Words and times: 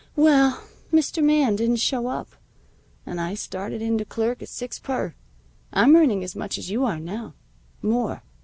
Well, 0.15 0.63
Mr. 0.91 1.23
Man 1.23 1.55
didn't 1.55 1.75
show 1.75 2.07
up, 2.07 2.29
and 3.05 3.21
I 3.21 3.35
started 3.35 3.83
in 3.83 3.99
to 3.99 4.03
clerk 4.05 4.41
at 4.41 4.49
six 4.49 4.79
per. 4.79 5.13
I'm 5.71 5.95
earning 5.95 6.23
as 6.23 6.35
much 6.35 6.57
as 6.57 6.71
you 6.71 6.85
are 6.85 6.99
now. 6.99 7.35
More. 7.83 8.23